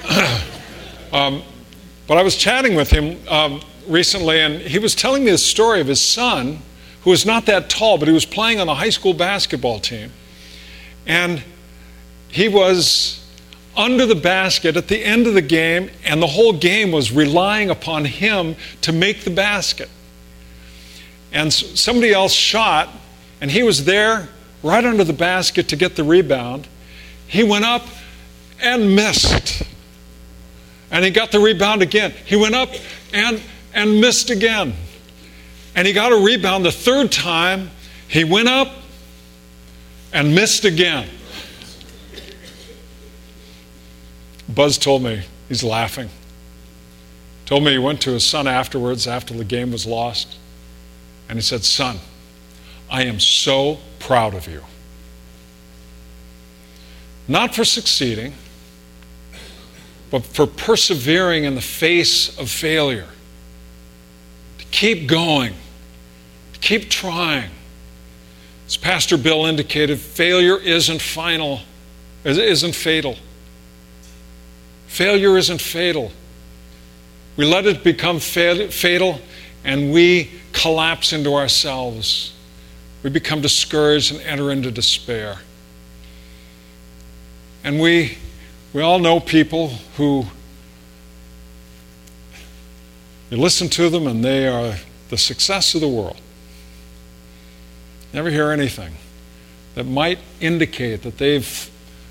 um, 1.14 1.44
but 2.08 2.18
I 2.18 2.24
was 2.24 2.36
chatting 2.36 2.76
with 2.76 2.90
him 2.90 3.18
um, 3.28 3.62
recently, 3.88 4.42
and 4.42 4.62
he 4.62 4.80
was 4.80 4.96
telling 4.96 5.24
me 5.24 5.32
the 5.32 5.38
story 5.38 5.82
of 5.82 5.88
his 5.88 6.02
son, 6.02 6.60
who 7.02 7.12
was 7.12 7.26
not 7.26 7.46
that 7.46 7.70
tall, 7.70 7.98
but 7.98 8.08
he 8.08 8.14
was 8.14 8.26
playing 8.26 8.60
on 8.60 8.68
the 8.68 8.76
high 8.76 8.90
school 8.90 9.14
basketball 9.14 9.80
team. 9.80 10.12
And 11.06 11.44
he 12.30 12.48
was 12.48 13.27
under 13.78 14.06
the 14.08 14.16
basket 14.16 14.76
at 14.76 14.88
the 14.88 15.06
end 15.06 15.28
of 15.28 15.36
the 15.36 15.42
game, 15.42 15.92
and 16.04 16.22
the 16.22 16.28
whole 16.28 16.52
game 16.52 16.92
was 16.92 17.12
relying 17.12 17.70
upon 17.70 18.04
him 18.06 18.56
to 18.82 18.92
make 18.92 19.24
the 19.24 19.30
basket. 19.30 19.90
And 21.32 21.54
somebody 21.54 22.12
else 22.12 22.34
shot, 22.34 22.90
and 23.40 23.52
he 23.52 23.62
was 23.62 23.86
there 23.86 24.28
right 24.64 24.84
under 24.84 25.04
the 25.04 25.14
basket 25.14 25.68
to 25.70 25.76
get 25.76 25.96
the 25.96 26.04
rebound. 26.04 26.68
He 27.28 27.44
went 27.44 27.66
up 27.66 27.84
and 28.62 28.96
missed. 28.96 29.62
And 30.90 31.06
he 31.06 31.12
got 31.12 31.32
the 31.32 31.40
rebound 31.40 31.82
again. 31.82 32.14
He 32.26 32.36
went 32.36 32.56
up 32.56 32.70
and, 33.14 33.42
and 33.74 34.02
missed 34.02 34.30
again. 34.30 34.74
And 35.76 35.86
he 35.86 35.94
got 35.94 36.12
a 36.12 36.18
rebound 36.18 36.66
the 36.66 36.72
third 36.72 37.12
time. 37.12 37.70
He 38.08 38.24
went 38.24 38.48
up 38.48 38.72
and 40.14 40.34
missed 40.34 40.66
again. 40.66 41.08
Buzz 44.58 44.80
told 44.80 45.04
me 45.04 45.22
he's 45.48 45.64
laughing. 45.64 46.10
Told 47.46 47.64
me 47.64 47.74
he 47.74 47.78
went 47.78 48.02
to 48.02 48.10
his 48.10 48.26
son 48.26 48.48
afterwards 48.48 49.06
after 49.06 49.36
the 49.36 49.46
game 49.46 49.72
was 49.72 49.86
lost. 49.86 50.36
And 51.30 51.38
he 51.38 51.44
said, 51.44 51.64
Son, 51.64 52.00
I 52.90 53.04
am 53.04 53.20
so 53.20 53.78
proud 54.00 54.34
of 54.34 54.48
you. 54.48 54.64
Not 57.28 57.54
for 57.54 57.64
succeeding, 57.64 58.34
but 60.10 60.26
for 60.26 60.48
persevering 60.48 61.44
in 61.44 61.54
the 61.54 61.62
face 61.62 62.36
of 62.40 62.50
failure. 62.50 63.10
To 64.58 64.66
keep 64.72 65.08
going, 65.08 65.54
to 66.54 66.60
keep 66.62 66.90
trying. 66.90 67.52
As 68.66 68.76
Pastor 68.76 69.18
Bill 69.18 69.46
indicated, 69.46 70.00
failure 70.00 70.58
isn't 70.58 71.00
final, 71.04 71.60
isn't 72.26 72.74
fatal. 72.74 73.18
Failure 74.88 75.38
isn't 75.38 75.62
fatal. 75.62 76.12
We 77.36 77.46
let 77.46 77.66
it 77.66 77.84
become 77.84 78.20
fatal 78.20 79.22
and 79.64 79.94
we 79.94 80.32
collapse 80.54 81.14
into 81.14 81.36
ourselves. 81.36 82.34
We 83.04 83.10
become 83.10 83.42
discouraged 83.42 84.12
and 84.12 84.22
enter 84.22 84.52
into 84.52 84.72
despair. 84.72 85.40
And 87.64 87.80
we, 87.80 88.18
we 88.74 88.82
all 88.82 88.98
know 88.98 89.20
people 89.20 89.70
who 89.98 90.26
you 93.30 93.38
listen 93.38 93.68
to 93.70 93.90
them 93.90 94.08
and 94.08 94.24
they 94.24 94.48
are 94.48 94.78
the 95.10 95.18
success 95.18 95.76
of 95.76 95.82
the 95.82 95.88
world. 95.88 96.20
Never 98.14 98.30
hear 98.30 98.52
anything 98.52 98.94
that 99.76 99.84
might 99.84 100.20
indicate 100.40 101.04
that 101.04 101.18
they've, 101.18 101.70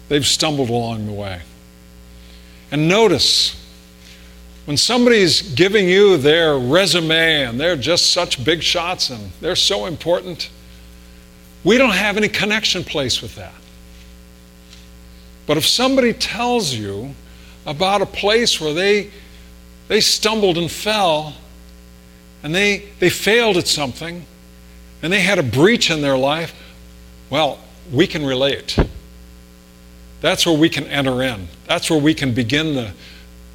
they've 0.09 0.26
stumbled 0.26 0.68
along 0.68 1.06
the 1.06 1.12
way. 1.12 1.40
And 2.71 2.89
notice 2.89 3.63
when 4.65 4.77
somebody's 4.77 5.43
giving 5.55 5.89
you 5.89 6.17
their 6.17 6.59
resume 6.59 7.45
and 7.45 7.61
they're 7.61 7.77
just 7.77 8.11
such 8.11 8.45
big 8.45 8.63
shots 8.63 9.11
and 9.11 9.31
they're 9.41 9.55
so 9.55 9.87
important, 9.87 10.51
we 11.63 11.79
don't 11.79 11.95
have 11.95 12.17
any 12.17 12.29
connection 12.29 12.83
place 12.83 13.23
with 13.23 13.37
that. 13.37 13.55
But 15.47 15.57
if 15.57 15.67
somebody 15.67 16.13
tells 16.13 16.75
you 16.75 17.15
about 17.65 18.03
a 18.03 18.07
place 18.07 18.61
where 18.61 18.75
they, 18.75 19.11
they 19.87 20.01
stumbled 20.01 20.59
and 20.59 20.71
fell 20.71 21.35
and 22.43 22.53
they, 22.53 22.85
they 22.99 23.11
failed 23.11 23.57
at 23.57 23.69
something 23.69 24.27
and 25.03 25.13
they 25.13 25.21
had 25.21 25.39
a 25.39 25.43
breach 25.45 25.91
in 25.91 26.03
their 26.03 26.19
life, 26.19 26.55
well, 27.31 27.61
we 27.93 28.09
can 28.09 28.27
relate. 28.27 28.77
That's 30.21 30.47
where 30.47 30.57
we 30.57 30.69
can 30.69 30.85
enter 30.85 31.23
in. 31.23 31.49
That's 31.67 31.91
where 31.91 32.01
we 32.01 32.15
can 32.15 32.33
begin 32.33 32.75
the, 32.75 32.93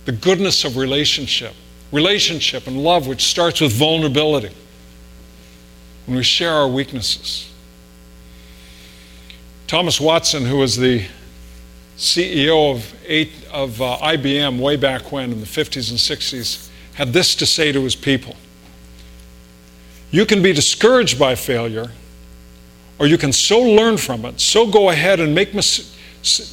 the 0.06 0.12
goodness 0.12 0.63
of 0.63 0.77
relationship. 0.77 1.53
Relationship 1.91 2.68
and 2.68 2.84
love, 2.84 3.08
which 3.08 3.24
starts 3.24 3.62
with 3.62 3.74
vulnerability. 3.74 4.56
When 6.06 6.18
we 6.18 6.24
share 6.24 6.53
our 6.53 6.68
weaknesses. 6.68 7.51
Thomas 9.68 10.00
Watson, 10.00 10.46
who 10.46 10.58
was 10.58 10.77
the 10.77 11.06
CEO 11.98 12.75
of, 12.75 12.94
eight, 13.06 13.32
of 13.51 13.82
uh, 13.82 13.98
IBM 14.01 14.60
way 14.60 14.75
back 14.75 15.12
when 15.12 15.32
in 15.32 15.39
the 15.39 15.46
50s 15.46 15.89
and 15.89 16.00
60s, 16.00 16.70
had 16.94 17.13
this 17.13 17.36
to 17.36 17.46
say 17.46 17.72
to 17.72 17.82
his 17.82 17.96
people 17.96 18.36
You 20.12 20.25
can 20.25 20.41
be 20.41 20.51
discouraged 20.51 21.18
by 21.18 21.36
failure, 21.36 21.91
or 23.00 23.08
you 23.08 23.18
can 23.18 23.32
so 23.32 23.62
learn 23.62 23.98
from 23.98 24.25
it, 24.25 24.39
so 24.41 24.70
go 24.70 24.89
ahead 24.89 25.20
and 25.20 25.34
make 25.34 25.53
mistakes. 25.53 25.98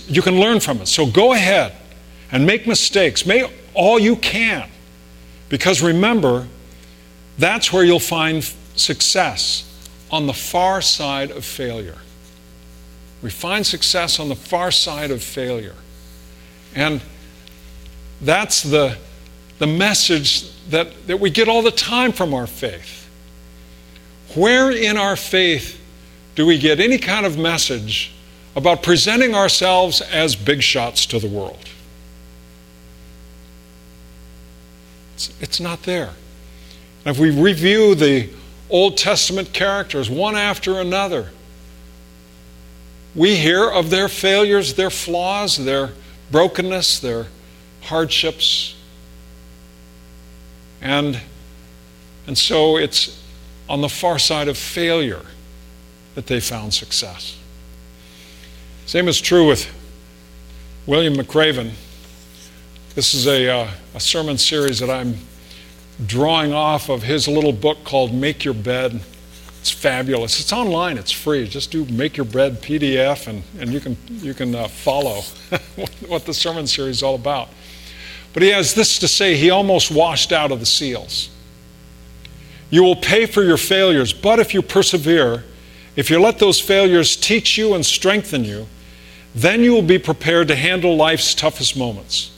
You 0.07 0.23
can 0.23 0.41
learn 0.41 0.61
from 0.61 0.81
it. 0.81 0.89
So 0.89 1.07
go 1.07 1.33
ahead 1.33 1.75
and 2.33 2.47
make 2.47 2.67
mistakes. 2.67 3.27
Make 3.27 3.51
all 3.75 3.99
you 3.99 4.17
can. 4.17 4.69
Because 5.49 5.83
remember, 5.83 6.47
that's 7.39 7.73
where 7.73 7.85
you'll 7.85 8.01
find 8.01 8.45
success 8.77 9.65
on 10.11 10.27
the 10.27 10.33
far 10.33 10.81
side 10.81 11.31
of 11.31 11.45
failure. 11.45 11.99
We 13.23 13.31
find 13.31 13.67
success 13.67 14.21
on 14.21 14.29
the 14.29 14.37
far 14.37 14.71
side 14.71 15.11
of 15.11 15.23
failure. 15.23 15.75
And 16.75 17.01
that's 18.21 18.63
the, 18.63 18.97
the 19.59 19.67
message 19.67 20.51
that, 20.69 21.07
that 21.07 21.19
we 21.19 21.31
get 21.31 21.49
all 21.49 21.63
the 21.63 21.71
time 21.71 22.13
from 22.13 22.35
our 22.35 22.47
faith. 22.47 23.09
Where 24.35 24.71
in 24.71 24.97
our 24.97 25.17
faith 25.17 25.81
do 26.35 26.47
we 26.47 26.59
get 26.59 26.81
any 26.81 26.99
kind 26.99 27.27
of 27.27 27.39
message 27.39 28.13
about 28.59 28.83
presenting 28.83 29.37
ourselves 29.37 30.01
as 30.01 30.35
big 30.35 30.63
shots 30.63 31.07
to 31.07 31.21
the 31.21 31.29
world? 31.29 31.65
It's, 35.15 35.33
it's 35.41 35.61
not 35.61 35.85
there. 35.85 36.11
And 37.05 37.15
if 37.15 37.21
we 37.21 37.31
review 37.31 37.95
the 37.95 38.31
Old 38.69 38.99
Testament 38.99 39.53
characters 39.53 40.11
one 40.11 40.35
after 40.35 40.81
another, 40.81 41.31
we 43.15 43.37
hear 43.37 43.71
of 43.71 43.91
their 43.91 44.09
failures, 44.09 44.75
their 44.75 44.91
flaws, 44.91 45.57
their 45.57 45.91
brokenness, 46.33 46.99
their 46.99 47.29
hardships. 47.83 48.75
And, 50.81 51.21
and 52.27 52.37
so 52.37 52.77
it's 52.77 53.23
on 53.69 53.83
the 53.83 53.89
far 53.89 54.19
side 54.19 54.49
of 54.49 54.59
failure 54.59 55.25
that 56.17 56.27
they 56.27 56.41
found 56.41 56.75
success. 56.75 57.39
Same 58.89 59.07
is 59.07 59.21
true 59.21 59.47
with 59.47 59.71
William 60.87 61.15
McRaven. 61.15 61.73
This 62.95 63.13
is 63.13 63.27
a, 63.27 63.47
uh, 63.47 63.71
a 63.95 64.01
sermon 64.01 64.39
series 64.39 64.79
that 64.79 64.89
I'm 64.89 65.17
drawing 66.07 66.55
off 66.55 66.89
of 66.89 67.03
his 67.03 67.29
little 67.29 67.53
book 67.53 67.85
called 67.85 68.15
Make 68.15 68.47
Your 68.47 68.55
Bed. 68.55 68.99
It's 69.61 69.71
fabulous. 69.71 70.41
It's 70.41 70.55
online. 70.55 70.97
It's 70.97 71.11
free. 71.11 71.47
Just 71.47 71.71
do 71.71 71.85
Make 71.85 72.17
Your 72.17 72.25
Bed 72.25 72.63
PDF, 72.63 73.27
and, 73.27 73.43
and 73.61 73.75
you 73.75 73.79
can 73.79 73.99
you 74.09 74.33
can 74.33 74.55
uh, 74.55 74.69
follow 74.69 75.21
what 76.07 76.25
the 76.25 76.33
sermon 76.33 76.67
series 76.67 76.97
is 76.97 77.03
all 77.03 77.15
about. 77.15 77.51
But 78.33 78.43
he 78.43 78.49
has 78.49 78.73
this 78.73 78.99
to 79.01 79.07
say. 79.07 79.37
He 79.37 79.51
almost 79.51 79.91
washed 79.91 80.33
out 80.33 80.51
of 80.51 80.61
the 80.61 80.67
SEALs. 80.67 81.29
You 82.71 82.85
will 82.85 82.97
pay 82.97 83.27
for 83.27 83.43
your 83.43 83.59
failures, 83.59 84.15
but 84.15 84.39
if 84.39 84.55
you 84.55 84.63
persevere, 84.63 85.45
if 85.95 86.09
you 86.09 86.19
let 86.19 86.39
those 86.39 86.59
failures 86.59 87.17
teach 87.17 87.59
you 87.59 87.75
and 87.75 87.85
strengthen 87.85 88.45
you, 88.47 88.67
then 89.41 89.63
you 89.63 89.73
will 89.73 89.83
be 89.83 89.99
prepared 89.99 90.49
to 90.49 90.57
handle 90.57 90.97
life's 90.97 91.35
toughest 91.35 91.77
moments. 91.77 92.33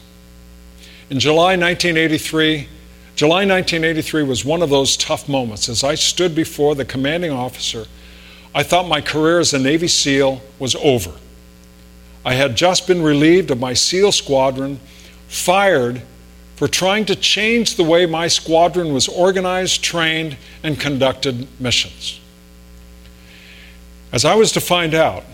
In 1.08 1.18
July 1.18 1.56
1983, 1.56 2.68
July 3.16 3.44
1983 3.46 4.22
was 4.22 4.44
one 4.44 4.62
of 4.62 4.70
those 4.70 4.96
tough 4.96 5.28
moments. 5.28 5.68
As 5.68 5.84
I 5.84 5.94
stood 5.94 6.34
before 6.34 6.74
the 6.74 6.84
commanding 6.84 7.30
officer, 7.30 7.86
I 8.54 8.62
thought 8.62 8.88
my 8.88 9.00
career 9.00 9.38
as 9.38 9.52
a 9.52 9.58
Navy 9.58 9.88
SEAL 9.88 10.40
was 10.58 10.74
over. 10.76 11.12
I 12.24 12.34
had 12.34 12.56
just 12.56 12.86
been 12.86 13.02
relieved 13.02 13.50
of 13.50 13.58
my 13.58 13.74
SEAL 13.74 14.12
squadron 14.12 14.80
fired 15.28 16.02
for 16.56 16.68
trying 16.68 17.06
to 17.06 17.16
change 17.16 17.76
the 17.76 17.84
way 17.84 18.04
my 18.04 18.28
squadron 18.28 18.92
was 18.92 19.08
organized, 19.08 19.82
trained, 19.82 20.36
and 20.62 20.78
conducted 20.78 21.48
missions. 21.60 22.20
As 24.12 24.24
I 24.24 24.34
was 24.34 24.52
to 24.52 24.60
find 24.60 24.94
out, 24.94 25.24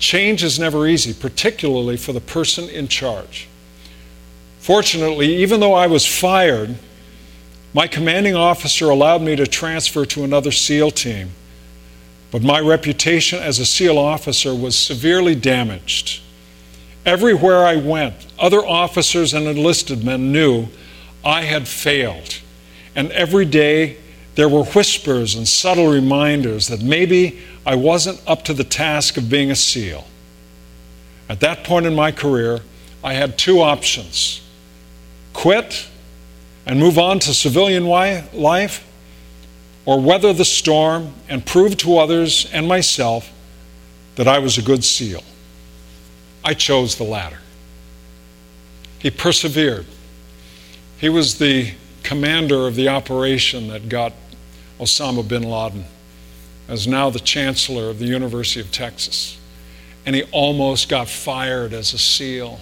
change 0.00 0.42
is 0.42 0.58
never 0.58 0.86
easy, 0.86 1.14
particularly 1.14 1.96
for 1.96 2.12
the 2.12 2.20
person 2.20 2.68
in 2.68 2.88
charge. 2.88 3.46
Fortunately, 4.58 5.36
even 5.36 5.60
though 5.60 5.74
I 5.74 5.86
was 5.86 6.04
fired, 6.04 6.76
my 7.72 7.86
commanding 7.86 8.34
officer 8.34 8.90
allowed 8.90 9.22
me 9.22 9.36
to 9.36 9.46
transfer 9.46 10.04
to 10.06 10.24
another 10.24 10.50
SEAL 10.50 10.90
team. 10.92 11.30
But 12.30 12.42
my 12.42 12.60
reputation 12.60 13.38
as 13.40 13.58
a 13.58 13.66
SEAL 13.66 13.98
officer 13.98 14.54
was 14.54 14.76
severely 14.76 15.34
damaged. 15.34 16.20
Everywhere 17.06 17.64
I 17.64 17.76
went, 17.76 18.26
other 18.38 18.64
officers 18.64 19.32
and 19.32 19.46
enlisted 19.46 20.04
men 20.04 20.32
knew 20.32 20.68
I 21.24 21.42
had 21.42 21.66
failed. 21.66 22.40
And 22.94 23.10
every 23.12 23.44
day 23.44 23.96
there 24.34 24.48
were 24.48 24.64
whispers 24.64 25.34
and 25.34 25.46
subtle 25.46 25.88
reminders 25.88 26.68
that 26.68 26.82
maybe 26.82 27.40
I 27.66 27.74
wasn't 27.74 28.20
up 28.26 28.44
to 28.44 28.54
the 28.54 28.64
task 28.64 29.16
of 29.16 29.28
being 29.28 29.50
a 29.50 29.56
SEAL. 29.56 30.06
At 31.28 31.40
that 31.40 31.64
point 31.64 31.86
in 31.86 31.94
my 31.94 32.10
career, 32.10 32.60
I 33.04 33.14
had 33.14 33.38
two 33.38 33.60
options 33.60 34.42
quit 35.32 35.88
and 36.66 36.78
move 36.78 36.98
on 36.98 37.18
to 37.20 37.32
civilian 37.32 37.86
life, 37.86 38.86
or 39.86 40.00
weather 40.00 40.32
the 40.32 40.44
storm 40.44 41.14
and 41.28 41.44
prove 41.44 41.76
to 41.78 41.98
others 41.98 42.48
and 42.52 42.68
myself 42.68 43.32
that 44.16 44.28
I 44.28 44.38
was 44.38 44.58
a 44.58 44.62
good 44.62 44.84
SEAL. 44.84 45.22
I 46.44 46.54
chose 46.54 46.96
the 46.96 47.04
latter. 47.04 47.38
He 48.98 49.10
persevered. 49.10 49.86
He 50.98 51.08
was 51.08 51.38
the 51.38 51.72
commander 52.02 52.66
of 52.66 52.74
the 52.76 52.88
operation 52.88 53.68
that 53.68 53.88
got 53.88 54.12
Osama 54.78 55.26
bin 55.26 55.42
Laden, 55.42 55.86
as 56.70 56.86
now 56.86 57.10
the 57.10 57.20
chancellor 57.20 57.90
of 57.90 57.98
the 57.98 58.06
University 58.06 58.60
of 58.60 58.70
Texas. 58.70 59.38
And 60.06 60.16
he 60.16 60.22
almost 60.32 60.88
got 60.88 61.08
fired 61.08 61.74
as 61.74 61.92
a 61.92 61.98
SEAL. 61.98 62.60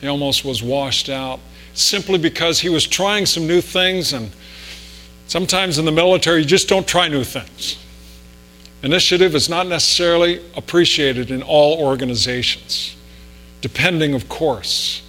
He 0.00 0.06
almost 0.06 0.44
was 0.44 0.62
washed 0.62 1.08
out 1.08 1.40
simply 1.72 2.18
because 2.18 2.60
he 2.60 2.68
was 2.68 2.86
trying 2.86 3.26
some 3.26 3.46
new 3.46 3.60
things. 3.60 4.12
And 4.12 4.30
sometimes 5.26 5.78
in 5.78 5.86
the 5.86 5.92
military, 5.92 6.40
you 6.40 6.44
just 6.44 6.68
don't 6.68 6.86
try 6.86 7.08
new 7.08 7.24
things. 7.24 7.78
Initiative 8.82 9.34
is 9.34 9.48
not 9.48 9.66
necessarily 9.66 10.44
appreciated 10.54 11.30
in 11.30 11.42
all 11.42 11.78
organizations, 11.82 12.94
depending, 13.62 14.12
of 14.12 14.28
course. 14.28 15.02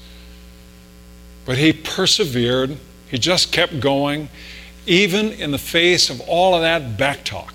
But 1.46 1.58
he 1.58 1.74
persevered, 1.74 2.78
he 3.10 3.18
just 3.18 3.52
kept 3.52 3.82
going, 3.82 4.30
even 4.86 5.34
in 5.34 5.52
the 5.52 5.58
face 5.58 6.10
of 6.10 6.22
all 6.22 6.56
of 6.56 6.62
that 6.62 6.98
backtalk, 6.98 7.52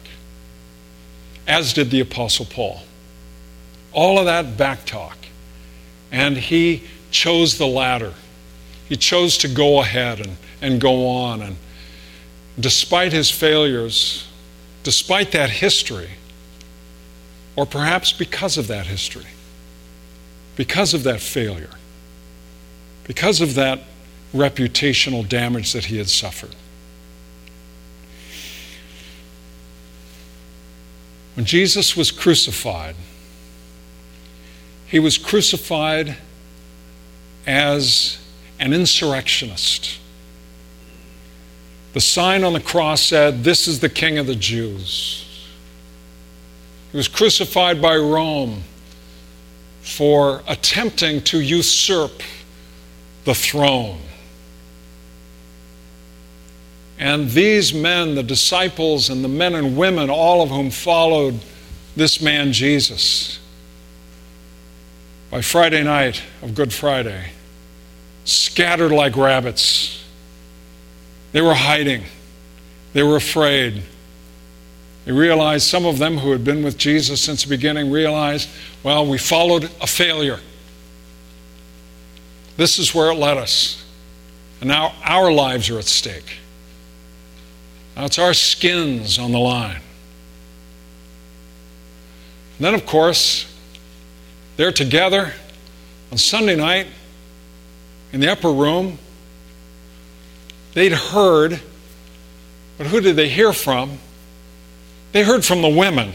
as 1.50 1.72
did 1.72 1.90
the 1.90 1.98
Apostle 1.98 2.46
Paul. 2.46 2.80
All 3.92 4.20
of 4.20 4.26
that 4.26 4.56
backtalk. 4.56 5.16
And 6.12 6.36
he 6.36 6.84
chose 7.10 7.58
the 7.58 7.66
latter. 7.66 8.14
He 8.88 8.96
chose 8.96 9.36
to 9.38 9.48
go 9.48 9.80
ahead 9.80 10.20
and, 10.20 10.36
and 10.62 10.80
go 10.80 11.08
on. 11.08 11.42
And 11.42 11.56
despite 12.58 13.12
his 13.12 13.32
failures, 13.32 14.28
despite 14.84 15.32
that 15.32 15.50
history, 15.50 16.10
or 17.56 17.66
perhaps 17.66 18.12
because 18.12 18.56
of 18.56 18.68
that 18.68 18.86
history, 18.86 19.26
because 20.54 20.94
of 20.94 21.02
that 21.02 21.20
failure, 21.20 21.70
because 23.04 23.40
of 23.40 23.56
that 23.56 23.80
reputational 24.32 25.28
damage 25.28 25.72
that 25.72 25.86
he 25.86 25.98
had 25.98 26.08
suffered. 26.08 26.54
When 31.40 31.46
Jesus 31.46 31.96
was 31.96 32.10
crucified, 32.10 32.96
he 34.86 34.98
was 34.98 35.16
crucified 35.16 36.18
as 37.46 38.18
an 38.58 38.74
insurrectionist. 38.74 39.98
The 41.94 42.00
sign 42.02 42.44
on 42.44 42.52
the 42.52 42.60
cross 42.60 43.00
said, 43.00 43.42
This 43.42 43.66
is 43.66 43.80
the 43.80 43.88
King 43.88 44.18
of 44.18 44.26
the 44.26 44.34
Jews. 44.34 45.24
He 46.90 46.98
was 46.98 47.08
crucified 47.08 47.80
by 47.80 47.96
Rome 47.96 48.64
for 49.80 50.42
attempting 50.46 51.22
to 51.22 51.40
usurp 51.40 52.20
the 53.24 53.34
throne. 53.34 54.02
And 57.00 57.30
these 57.30 57.72
men, 57.72 58.14
the 58.14 58.22
disciples 58.22 59.08
and 59.08 59.24
the 59.24 59.28
men 59.28 59.54
and 59.54 59.74
women, 59.74 60.10
all 60.10 60.42
of 60.42 60.50
whom 60.50 60.70
followed 60.70 61.40
this 61.96 62.20
man 62.20 62.52
Jesus, 62.52 63.40
by 65.30 65.40
Friday 65.40 65.82
night 65.82 66.22
of 66.42 66.54
Good 66.54 66.74
Friday, 66.74 67.30
scattered 68.26 68.92
like 68.92 69.16
rabbits. 69.16 70.04
They 71.32 71.40
were 71.40 71.54
hiding, 71.54 72.04
they 72.92 73.02
were 73.02 73.16
afraid. 73.16 73.82
They 75.06 75.12
realized, 75.12 75.66
some 75.66 75.86
of 75.86 75.98
them 75.98 76.18
who 76.18 76.32
had 76.32 76.44
been 76.44 76.62
with 76.62 76.76
Jesus 76.76 77.22
since 77.22 77.44
the 77.44 77.48
beginning 77.48 77.90
realized, 77.90 78.50
well, 78.82 79.06
we 79.06 79.16
followed 79.16 79.70
a 79.80 79.86
failure. 79.86 80.38
This 82.58 82.78
is 82.78 82.94
where 82.94 83.10
it 83.10 83.14
led 83.14 83.38
us. 83.38 83.82
And 84.60 84.68
now 84.68 84.94
our 85.02 85.32
lives 85.32 85.70
are 85.70 85.78
at 85.78 85.86
stake. 85.86 86.36
It's 88.04 88.18
our 88.18 88.34
skins 88.34 89.18
on 89.18 89.32
the 89.32 89.38
line. 89.38 89.80
And 92.56 92.64
then, 92.66 92.74
of 92.74 92.86
course, 92.86 93.46
they're 94.56 94.72
together 94.72 95.32
on 96.12 96.18
Sunday 96.18 96.56
night 96.56 96.86
in 98.12 98.20
the 98.20 98.30
upper 98.30 98.50
room. 98.50 98.98
They'd 100.74 100.92
heard, 100.92 101.60
but 102.78 102.86
who 102.86 103.00
did 103.00 103.16
they 103.16 103.28
hear 103.28 103.52
from? 103.52 103.98
They 105.12 105.22
heard 105.24 105.44
from 105.44 105.62
the 105.62 105.68
women. 105.68 106.12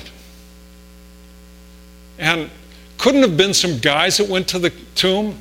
And 2.18 2.50
couldn't 2.98 3.22
have 3.22 3.36
been 3.36 3.54
some 3.54 3.80
guys 3.80 4.18
that 4.18 4.30
went 4.30 4.48
to 4.50 4.60
the 4.60 4.70
tomb. 4.96 5.40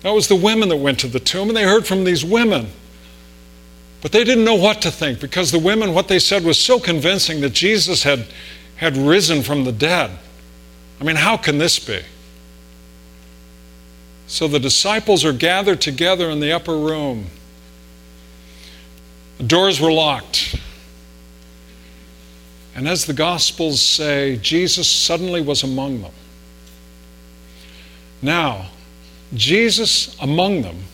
That 0.00 0.10
was 0.10 0.26
the 0.26 0.36
women 0.36 0.68
that 0.70 0.76
went 0.76 0.98
to 1.00 1.06
the 1.06 1.20
tomb, 1.20 1.48
and 1.48 1.56
they 1.56 1.62
heard 1.64 1.86
from 1.86 2.04
these 2.04 2.24
women. 2.24 2.68
But 4.02 4.10
they 4.10 4.24
didn't 4.24 4.44
know 4.44 4.56
what 4.56 4.82
to 4.82 4.90
think 4.90 5.20
because 5.20 5.52
the 5.52 5.60
women, 5.60 5.94
what 5.94 6.08
they 6.08 6.18
said 6.18 6.44
was 6.44 6.58
so 6.58 6.80
convincing 6.80 7.40
that 7.40 7.52
Jesus 7.52 8.02
had, 8.02 8.26
had 8.76 8.96
risen 8.96 9.42
from 9.42 9.64
the 9.64 9.72
dead. 9.72 10.10
I 11.00 11.04
mean, 11.04 11.16
how 11.16 11.36
can 11.36 11.58
this 11.58 11.78
be? 11.78 12.02
So 14.26 14.48
the 14.48 14.58
disciples 14.58 15.24
are 15.24 15.32
gathered 15.32 15.80
together 15.80 16.30
in 16.30 16.40
the 16.40 16.52
upper 16.52 16.76
room. 16.76 17.26
The 19.38 19.44
doors 19.44 19.80
were 19.80 19.92
locked. 19.92 20.56
And 22.74 22.88
as 22.88 23.04
the 23.04 23.12
Gospels 23.12 23.80
say, 23.80 24.36
Jesus 24.38 24.88
suddenly 24.88 25.42
was 25.42 25.62
among 25.62 26.02
them. 26.02 26.12
Now, 28.20 28.70
Jesus 29.34 30.16
among 30.20 30.62
them 30.62 30.84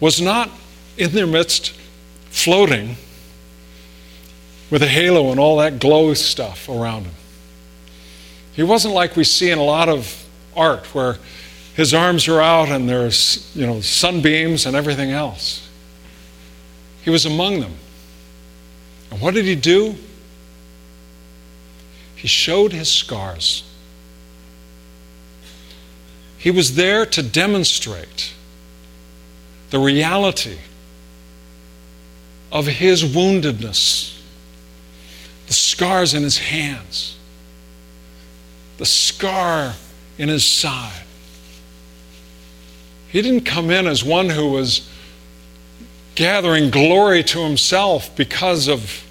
was 0.00 0.20
not 0.20 0.50
in 0.96 1.12
their 1.12 1.26
midst 1.26 1.72
floating 2.30 2.96
with 4.70 4.82
a 4.82 4.88
halo 4.88 5.30
and 5.30 5.40
all 5.40 5.58
that 5.58 5.80
glow 5.80 6.14
stuff 6.14 6.68
around 6.68 7.04
him. 7.04 7.14
He 8.52 8.62
wasn't 8.62 8.94
like 8.94 9.16
we 9.16 9.24
see 9.24 9.50
in 9.50 9.58
a 9.58 9.64
lot 9.64 9.88
of 9.88 10.26
art 10.56 10.86
where 10.94 11.18
his 11.74 11.94
arms 11.94 12.28
are 12.28 12.40
out 12.40 12.68
and 12.68 12.88
there's, 12.88 13.50
you 13.54 13.66
know, 13.66 13.80
sunbeams 13.80 14.66
and 14.66 14.76
everything 14.76 15.10
else. 15.10 15.68
He 17.02 17.10
was 17.10 17.24
among 17.24 17.60
them. 17.60 17.74
And 19.10 19.20
what 19.20 19.34
did 19.34 19.44
he 19.44 19.54
do? 19.54 19.96
He 22.14 22.28
showed 22.28 22.72
his 22.72 22.92
scars. 22.92 23.64
He 26.36 26.50
was 26.50 26.74
there 26.74 27.06
to 27.06 27.22
demonstrate 27.22 28.32
the 29.70 29.78
reality 29.78 30.58
of 32.52 32.66
his 32.66 33.04
woundedness, 33.04 34.20
the 35.46 35.52
scars 35.52 36.14
in 36.14 36.22
his 36.22 36.38
hands, 36.38 37.16
the 38.78 38.86
scar 38.86 39.74
in 40.18 40.28
his 40.28 40.44
side. 40.44 41.04
He 43.08 43.22
didn't 43.22 43.44
come 43.44 43.70
in 43.70 43.86
as 43.86 44.04
one 44.04 44.30
who 44.30 44.50
was 44.50 44.88
gathering 46.14 46.70
glory 46.70 47.22
to 47.24 47.40
himself 47.40 48.14
because 48.16 48.68
of 48.68 49.04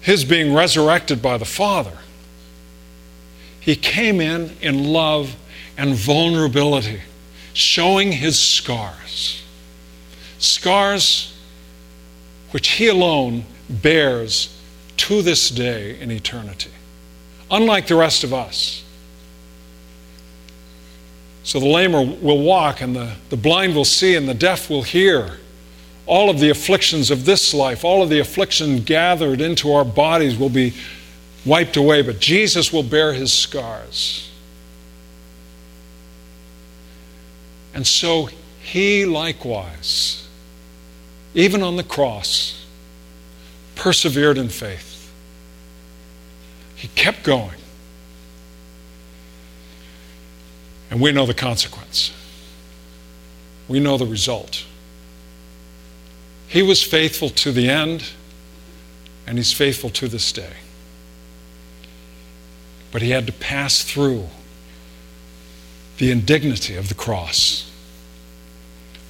his 0.00 0.24
being 0.24 0.52
resurrected 0.52 1.22
by 1.22 1.38
the 1.38 1.44
Father. 1.44 1.98
He 3.60 3.76
came 3.76 4.20
in 4.20 4.56
in 4.60 4.84
love 4.92 5.36
and 5.78 5.94
vulnerability. 5.94 7.00
showing 7.54 8.12
his 8.12 8.38
scars. 8.38 9.42
Scars 10.38 11.31
which 12.52 12.68
he 12.70 12.88
alone 12.88 13.44
bears 13.68 14.58
to 14.96 15.20
this 15.22 15.50
day 15.50 15.98
in 16.00 16.10
eternity, 16.10 16.70
unlike 17.50 17.86
the 17.86 17.96
rest 17.96 18.24
of 18.24 18.32
us. 18.32 18.84
So 21.44 21.58
the 21.58 21.66
lame 21.66 21.92
will 22.22 22.42
walk, 22.42 22.80
and 22.80 22.94
the, 22.94 23.14
the 23.30 23.36
blind 23.36 23.74
will 23.74 23.84
see, 23.84 24.14
and 24.14 24.28
the 24.28 24.34
deaf 24.34 24.70
will 24.70 24.84
hear. 24.84 25.38
All 26.06 26.30
of 26.30 26.38
the 26.38 26.50
afflictions 26.50 27.10
of 27.10 27.24
this 27.24 27.52
life, 27.52 27.84
all 27.84 28.02
of 28.02 28.08
the 28.08 28.20
affliction 28.20 28.78
gathered 28.78 29.40
into 29.40 29.72
our 29.72 29.84
bodies 29.84 30.36
will 30.36 30.48
be 30.48 30.74
wiped 31.44 31.76
away, 31.76 32.02
but 32.02 32.20
Jesus 32.20 32.72
will 32.72 32.82
bear 32.82 33.12
his 33.12 33.32
scars. 33.32 34.30
And 37.74 37.86
so 37.86 38.28
he 38.60 39.04
likewise, 39.04 40.21
even 41.34 41.62
on 41.62 41.76
the 41.76 41.82
cross, 41.82 42.66
persevered 43.74 44.38
in 44.38 44.48
faith. 44.48 45.10
He 46.76 46.88
kept 46.88 47.22
going. 47.22 47.58
And 50.90 51.00
we 51.00 51.10
know 51.12 51.24
the 51.24 51.34
consequence. 51.34 52.12
We 53.66 53.80
know 53.80 53.96
the 53.96 54.06
result. 54.06 54.64
He 56.48 56.62
was 56.62 56.82
faithful 56.82 57.30
to 57.30 57.50
the 57.50 57.70
end, 57.70 58.10
and 59.26 59.38
he's 59.38 59.54
faithful 59.54 59.88
to 59.90 60.08
this 60.08 60.32
day. 60.32 60.52
But 62.90 63.00
he 63.00 63.10
had 63.10 63.26
to 63.26 63.32
pass 63.32 63.82
through 63.82 64.28
the 65.96 66.10
indignity 66.10 66.76
of 66.76 66.90
the 66.90 66.94
cross. 66.94 67.71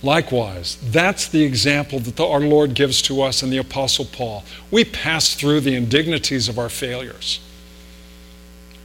Likewise, 0.03 0.79
that's 0.83 1.29
the 1.29 1.45
example 1.45 2.01
that 2.01 2.17
the, 2.17 2.27
our 2.27 2.41
Lord 2.41 2.75
gives 2.75 3.01
to 3.03 3.23
us 3.23 3.43
in 3.43 3.51
the 3.51 3.59
Apostle 3.59 4.05
Paul. 4.05 4.45
We 4.71 4.85
pass 4.85 5.35
through 5.35 5.61
the 5.61 5.77
indignities 5.77 6.49
of 6.49 6.59
our 6.59 6.69
failures. 6.69 7.39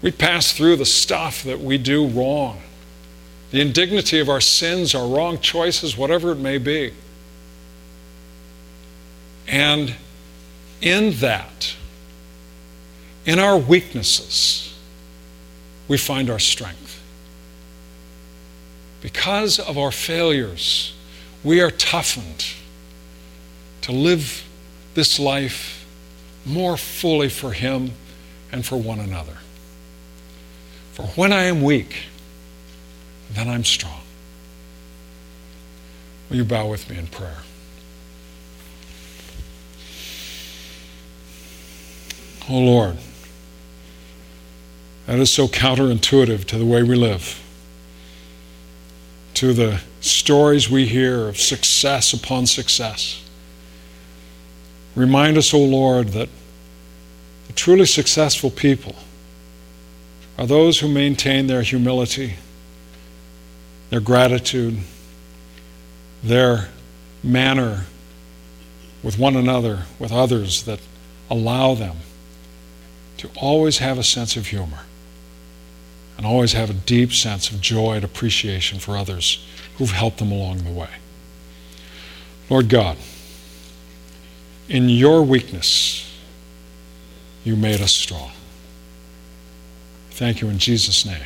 We 0.04 0.12
pass 0.12 0.54
through 0.54 0.76
the 0.76 0.86
stuff 0.86 1.44
that 1.44 1.60
we 1.60 1.80
do 1.80 2.08
wrong, 2.08 2.62
the 3.50 3.62
indignity 3.62 4.20
of 4.20 4.30
our 4.30 4.42
sins, 4.42 4.94
our 4.94 5.08
wrong 5.08 5.40
choices, 5.40 5.98
whatever 5.98 6.34
it 6.34 6.38
may 6.38 6.60
be. 6.60 6.94
And 9.48 9.96
in 10.82 11.14
that, 11.14 11.76
in 13.26 13.40
our 13.40 13.58
weaknesses, 13.58 14.78
we 15.88 15.98
find 15.98 16.30
our 16.30 16.38
strength. 16.38 17.02
Because 19.02 19.58
of 19.58 19.80
our 19.80 19.92
failures, 19.92 20.94
we 21.44 21.62
are 21.62 21.72
toughened 21.72 22.46
to 23.82 23.92
live 23.92 24.46
this 24.94 25.20
life 25.20 25.86
more 26.46 26.78
fully 26.78 27.30
for 27.30 27.52
Him 27.52 27.92
and 28.52 28.66
for 28.66 28.78
one 28.78 29.00
another. 29.00 29.38
For 30.94 31.04
when 31.04 31.32
I 31.32 31.44
am 31.44 31.62
weak, 31.62 31.96
then 33.30 33.48
I'm 33.48 33.64
strong. 33.64 34.02
Will 36.30 36.38
you 36.38 36.46
bow 36.46 36.68
with 36.68 36.90
me 36.90 36.98
in 36.98 37.08
prayer? 37.08 37.38
Oh 42.50 42.60
Lord, 42.60 42.98
that 45.06 45.20
is 45.20 45.32
so 45.32 45.48
counterintuitive 45.48 46.46
to 46.46 46.58
the 46.58 46.66
way 46.66 46.82
we 46.82 46.96
live, 46.96 47.42
to 49.36 49.54
the 49.54 49.82
stories 50.00 50.70
we 50.70 50.86
hear 50.86 51.28
of 51.28 51.38
success 51.38 52.14
upon 52.14 52.46
success. 52.46 53.24
Remind 54.96 55.38
us, 55.38 55.54
O 55.54 55.58
oh 55.58 55.64
Lord, 55.64 56.10
that 56.10 56.30
the 57.48 57.54
truly 57.54 57.86
successful 57.86 58.50
people 58.50 58.96
are 60.38 60.46
those 60.46 60.80
who 60.80 60.88
maintain 60.88 61.48
their 61.48 61.62
humility, 61.62 62.36
their 63.90 64.00
gratitude, 64.00 64.80
their 66.24 66.70
manner 67.24 67.86
with 69.04 69.18
one 69.18 69.36
another, 69.36 69.84
with 70.00 70.12
others 70.12 70.64
that 70.64 70.80
allow 71.30 71.74
them 71.74 71.98
to 73.18 73.30
always 73.36 73.80
have 73.80 73.98
a 73.98 74.04
sense 74.04 74.36
of 74.36 74.48
humor 74.48 74.82
and 76.18 76.26
always 76.26 76.54
have 76.54 76.70
a 76.70 76.74
deep 76.74 77.14
sense 77.14 77.50
of 77.52 77.62
joy 77.62 77.94
and 77.94 78.04
appreciation 78.04 78.80
for 78.80 78.98
others 78.98 79.46
who've 79.78 79.92
helped 79.92 80.18
them 80.18 80.32
along 80.32 80.60
the 80.60 80.72
way. 80.72 80.90
Lord 82.50 82.70
God, 82.70 82.98
in 84.70 84.90
your 84.90 85.24
weakness, 85.24 86.04
you 87.44 87.56
made 87.56 87.82
us 87.82 87.92
strong. 87.92 88.32
Thank 90.12 90.42
you 90.42 90.50
in 90.50 90.58
Jesus' 90.58 91.06
name. 91.06 91.22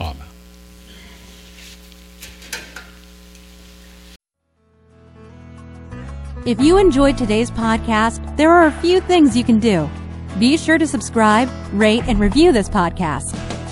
Amen. 0.00 0.26
If 6.46 6.58
you 6.58 6.78
enjoyed 6.78 7.18
today's 7.18 7.50
podcast, 7.50 8.36
there 8.36 8.50
are 8.50 8.66
a 8.66 8.72
few 8.72 9.00
things 9.02 9.36
you 9.36 9.44
can 9.44 9.60
do. 9.60 9.88
Be 10.38 10.56
sure 10.56 10.78
to 10.78 10.86
subscribe, 10.86 11.50
rate, 11.72 12.04
and 12.06 12.18
review 12.18 12.50
this 12.50 12.68
podcast. 12.68 13.49